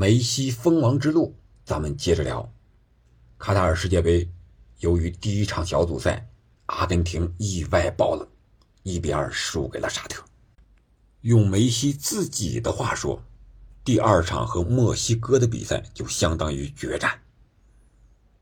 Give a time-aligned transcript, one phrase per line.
[0.00, 2.50] 梅西封王之路，咱们接着聊。
[3.36, 4.26] 卡塔尔世界杯，
[4.78, 6.26] 由于第一场小组赛
[6.64, 8.26] 阿根廷意外爆冷，
[8.82, 10.24] 一比二输给了沙特。
[11.20, 13.22] 用梅西自己的话说，
[13.84, 17.20] 第二场和墨西哥的比赛就相当于决战。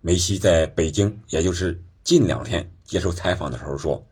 [0.00, 4.04] 梅西在北京，也就是近两天接受采访的时候说：“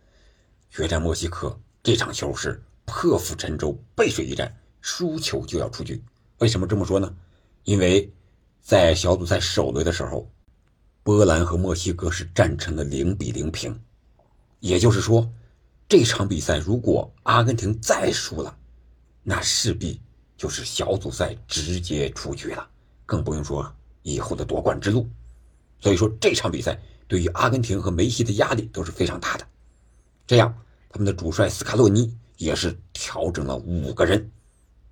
[0.70, 6.00] 决战墨西哥这场球是破釜沉舟、背水一战，输球就要出局。”
[6.38, 7.12] 为什么这么说呢？
[7.64, 8.12] 因为，
[8.60, 10.28] 在小组赛首轮的时候，
[11.04, 13.80] 波兰和墨西哥是战成了零比零平，
[14.58, 15.32] 也就是说，
[15.88, 18.56] 这场比赛如果阿根廷再输了，
[19.22, 20.00] 那势必
[20.36, 22.68] 就是小组赛直接出局了，
[23.06, 25.08] 更不用说以后的夺冠之路。
[25.78, 26.76] 所以说，这场比赛
[27.06, 29.46] 对于阿根廷和梅西的压力都是非常大的。
[30.26, 30.52] 这样，
[30.88, 34.32] 他们的主帅斯卡洛尼也是调整了五个人，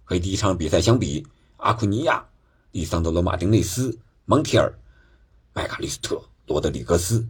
[0.05, 1.27] 和第一场比赛相比。
[1.63, 2.27] 阿库尼亚、
[2.73, 4.73] 伊桑德罗·马丁内斯、蒙提尔、
[5.53, 7.27] 麦卡利斯特、罗德里格斯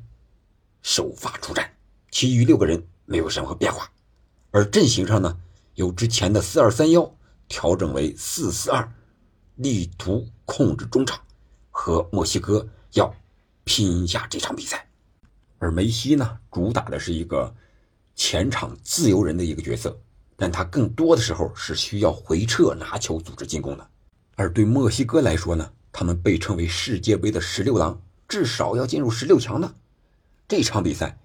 [0.83, 1.73] 首发出战，
[2.11, 3.91] 其余六个人没有任何变化。
[4.51, 5.39] 而阵型上呢，
[5.77, 7.11] 由之前的四二三幺
[7.49, 8.87] 调整为四四二，
[9.57, 11.19] 力图控制中场，
[11.71, 13.15] 和墨西哥要
[13.65, 14.87] 拼一下这场比赛。
[15.59, 17.55] 而梅西呢，主打的是一个
[18.15, 19.99] 前场自由人的一个角色，
[20.37, 23.91] 但他更多的时候是需要回撤拿球、组织进攻的。
[24.41, 29.75] 而对墨西哥来说呢，他们被称为世界杯的十六郎，至少要进入十六强呢。
[30.49, 31.19] 这场比赛，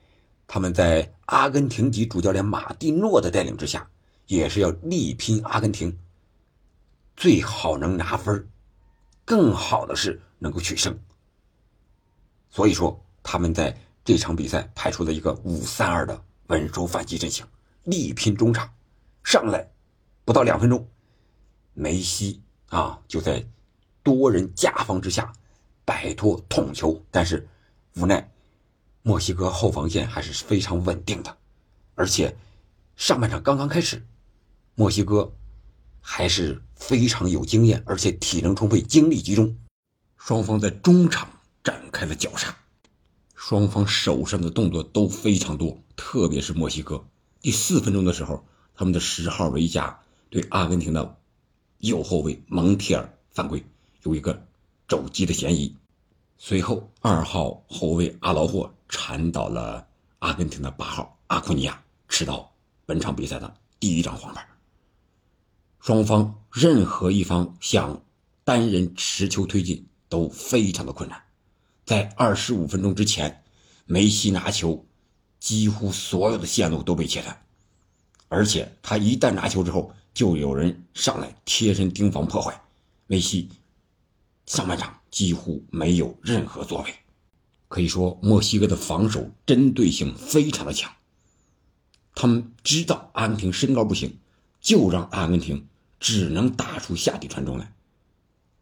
[0.45, 3.89] 他们在阿根廷籍主教练马蒂诺的带领之下，
[4.27, 5.97] 也是要力拼阿根廷，
[7.15, 8.49] 最好能拿分，
[9.23, 10.99] 更好的是能够取胜。
[12.49, 17.45] 所以说，他们在这场比赛派出了一个五三二的稳守反击阵型，
[17.85, 18.69] 力拼中场。
[19.23, 19.71] 上来
[20.25, 20.85] 不到两分钟，
[21.73, 22.41] 梅西。
[22.69, 22.99] 啊！
[23.07, 23.45] 就在
[24.03, 25.31] 多人夹防之下
[25.85, 27.47] 摆脱捅球，但是
[27.95, 28.31] 无奈
[29.03, 31.37] 墨西哥后防线还是非常稳定的，
[31.93, 32.35] 而且
[32.95, 34.05] 上半场刚刚开始，
[34.73, 35.31] 墨西哥
[36.01, 39.57] 还是非常有经验，而且体能充沛、精力集中。
[40.17, 41.29] 双方在中场
[41.63, 42.57] 展开了绞杀，
[43.35, 47.05] 双方手上的动作都非常多，特别是墨西哥。
[47.41, 48.43] 第四分钟的时候，
[48.73, 49.99] 他们的十号维加
[50.29, 51.17] 对阿根廷的。
[51.85, 53.63] 右后卫蒙提尔犯规，
[54.01, 54.45] 有一个
[54.87, 55.73] 肘击的嫌疑。
[56.37, 59.87] 随后，二号后卫阿劳霍铲倒了
[60.19, 62.51] 阿根廷的八号阿库尼亚，吃到
[62.87, 64.45] 本场比赛的第一张黄牌。
[65.79, 68.03] 双方任何一方想
[68.43, 71.21] 单人持球推进都非常的困难。
[71.85, 73.43] 在二十五分钟之前，
[73.85, 74.83] 梅西拿球，
[75.39, 77.44] 几乎所有的线路都被切断，
[78.35, 79.93] 而且他一旦拿球之后。
[80.15, 82.61] 就有人上来贴身盯防破坏，
[83.05, 83.49] 梅西
[84.45, 86.95] 上半场几乎没有任何作为，
[87.67, 90.89] 可以说墨西哥的防守针对性非常的强。
[92.13, 94.17] 他们知道阿根廷身高不行，
[94.61, 95.67] 就让阿根廷
[95.99, 97.73] 只能打出下底传中来，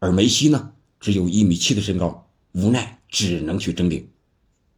[0.00, 4.10] 而梅西呢只有一米七的身高，无奈只能去争顶。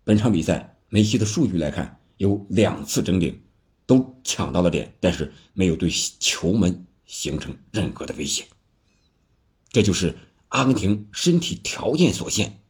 [0.04, 3.40] 本场比赛梅西的数据来看，有两次争顶。
[3.86, 5.88] 都抢到了点，但是没有对
[6.19, 8.44] 球门形成任何的威胁。
[9.70, 10.16] 这就是
[10.48, 12.60] 阿根廷身体条件所限，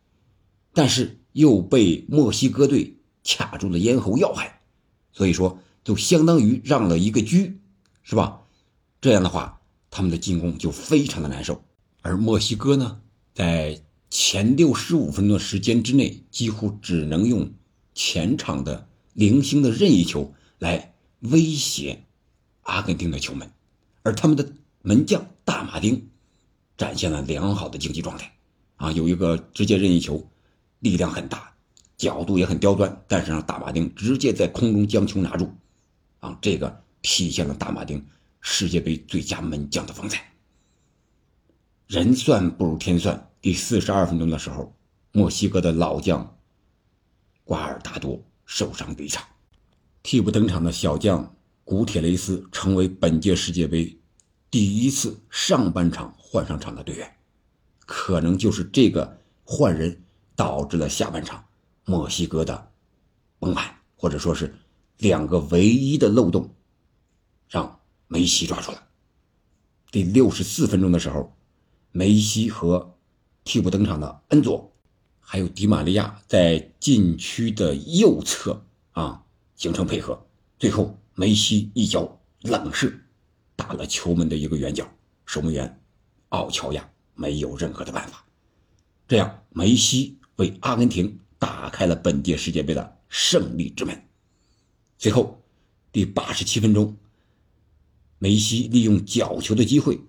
[0.74, 4.60] 但是又被墨西哥队卡住了咽喉要害，
[5.12, 7.50] 所以说就相当于让了一个车，
[8.02, 8.42] 是吧？
[9.00, 9.60] 这样的话，
[9.90, 11.62] 他们的进攻就非常的难受。
[12.02, 13.00] 而墨西哥呢，
[13.32, 17.52] 在前六十五分钟时间之内，几乎只能用
[17.94, 20.92] 前场的零星的任意球来。
[21.20, 22.04] 威胁
[22.62, 23.50] 阿根廷的球门，
[24.02, 26.10] 而他们的门将大马丁
[26.76, 28.32] 展现了良好的竞技状态，
[28.76, 30.28] 啊，有一个直接任意球，
[30.80, 31.54] 力量很大，
[31.96, 35.50] 角度也很刁钻，但是让大马丁直接在空中将球拿住，
[36.20, 38.06] 啊，这个体现了大马丁
[38.40, 40.32] 世界杯最佳门将的风采。
[41.86, 44.76] 人算不如天算，第四十二分钟的时候，
[45.12, 46.36] 墨西哥的老将
[47.44, 49.24] 瓜尔达多受伤离场。
[50.06, 53.98] 替补登场的小将古铁雷斯成为本届世界杯
[54.52, 57.16] 第一次上半场换上场的队员，
[57.80, 60.00] 可能就是这个换人
[60.36, 61.44] 导致了下半场
[61.84, 62.70] 墨西哥的
[63.40, 64.54] 崩盘，或者说是
[64.98, 66.54] 两个唯一的漏洞
[67.48, 68.80] 让梅西抓住了。
[69.90, 71.36] 第六十四分钟的时候，
[71.90, 72.94] 梅西和
[73.42, 74.72] 替补登场的恩佐
[75.18, 79.24] 还有迪玛利亚在禁区的右侧啊。
[79.56, 80.26] 形成配合，
[80.58, 82.92] 最后梅西一脚冷射，
[83.56, 84.86] 打了球门的一个远角，
[85.24, 85.80] 守门员
[86.28, 88.24] 奥乔亚没有任何的办法。
[89.08, 94.00] 这样，梅西为阿根廷打开了本届世界杯的胜利之门。
[94.98, 95.42] 随后，
[95.90, 96.96] 第八十七分钟，
[98.18, 100.00] 梅西利用角球的机会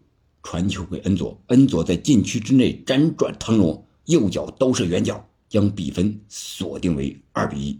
[0.44, 7.79] 传球给恩佐，恩佐在禁区之内辗转腾挪，右脚兜射远角，将比分锁定为二比一。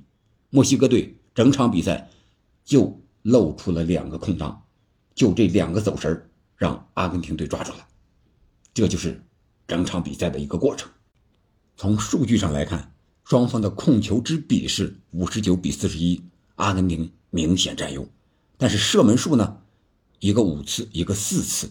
[0.50, 2.10] 墨西哥队整场比赛
[2.66, 4.60] 就露出了两个空当，
[5.13, 7.88] 就这两个走神让阿根廷队抓住了。
[8.74, 9.24] 这就是
[9.68, 10.89] 整场比赛的一个过程。
[11.75, 12.92] 从数据上来看，
[13.24, 16.19] 双方的控球之比是五十九比四十一，
[16.56, 18.10] 阿根廷明显占优。
[18.57, 19.62] 但是射门数呢，
[20.18, 21.69] 一个五次，一个四次，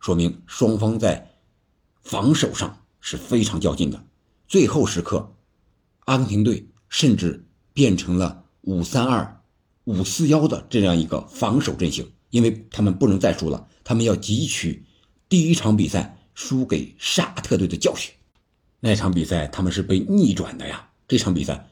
[0.00, 1.30] 说明双方在
[2.02, 4.04] 防守上是非常较劲的。
[4.46, 5.34] 最后时刻，
[6.00, 7.42] 阿根廷队甚至
[7.72, 9.40] 变成了五三二、
[9.84, 14.84] 五四幺的这样一个防守阵型，因为他们不能再输了，他们要汲取
[15.28, 18.12] 第一场比赛输给沙特队的教训。
[18.80, 21.68] 那场比赛他们是被逆转的呀，这场比赛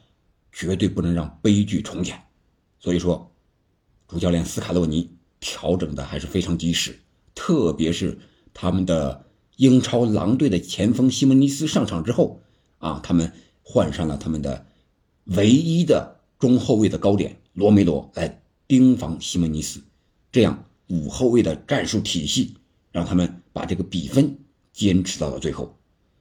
[0.51, 2.21] 绝对不能让悲剧重演。
[2.79, 3.31] 所以说，
[4.07, 5.09] 主教练斯卡洛尼
[5.39, 6.99] 调整的还是非常及时，
[7.35, 8.17] 特别是
[8.53, 9.25] 他们的
[9.57, 12.41] 英超狼队的前锋西蒙尼斯上场之后，
[12.79, 14.65] 啊，他们换上了他们的
[15.25, 19.79] 唯一的中后卫的高点罗梅罗来盯防西蒙尼斯，
[20.31, 22.55] 这样五后卫的战术体系
[22.91, 24.35] 让他们把这个比分
[24.73, 25.77] 坚持到了最后。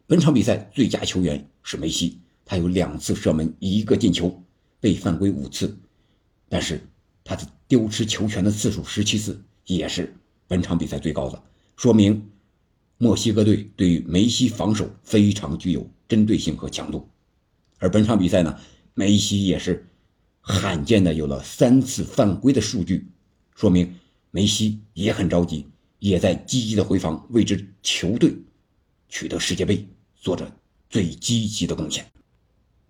[0.06, 4.44] 本场比赛最佳球员是梅西，他有两次射门，一个进球，
[4.78, 5.74] 被犯规五次，
[6.50, 6.78] 但是
[7.24, 10.14] 他的丢失球权的次数十七次，也是
[10.46, 11.42] 本场比赛最高的，
[11.76, 12.30] 说明
[12.98, 17.08] 墨西哥队对于梅西防守非常具有针对性和强度。
[17.78, 18.58] 而本场比赛呢，
[18.92, 19.88] 梅西也是
[20.40, 23.10] 罕见的有了三次犯规的数据，
[23.54, 23.94] 说明
[24.30, 25.66] 梅西也很着急，
[25.98, 28.36] 也在积极的回防，为之球队
[29.08, 29.86] 取得世界杯。
[30.22, 30.54] 做着
[30.90, 32.06] 最积极的贡献。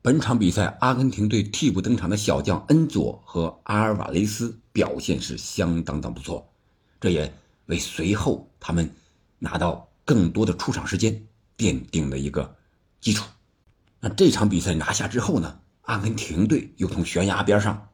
[0.03, 6.53] 本场比赛，阿根廷队替补登场的小将恩佐和阿尔瓦雷斯表现是相当的不错，
[7.01, 7.33] 这也
[7.67, 8.93] 为随后他们
[9.39, 11.25] 拿到更多的出场时间
[11.57, 12.57] 奠定了一个
[13.01, 13.25] 基础。
[14.01, 15.61] 那这场比赛拿下之后呢？
[15.91, 17.89] 阿根廷队又从悬崖边上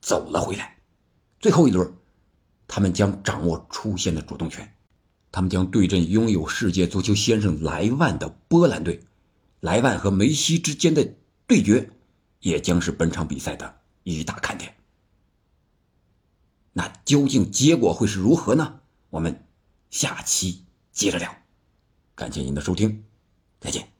[0.00, 0.78] 走了回来。
[1.38, 1.92] 最后一轮，
[2.66, 4.74] 他们将掌握出线的主动权。
[5.30, 9.02] 他们将对阵拥有世界足球先生莱万的波兰队，
[9.60, 11.14] 莱万和梅西之间的
[11.46, 11.90] 对决，
[12.40, 14.74] 也将是本场比赛的一大看点。
[16.72, 18.80] 那究竟结果会是如何呢？
[19.10, 19.46] 我们
[19.90, 21.36] 下期接着聊。
[22.14, 23.04] 感谢您的收听，
[23.60, 23.91] 再见。